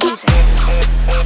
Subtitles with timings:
[0.00, 1.19] producer.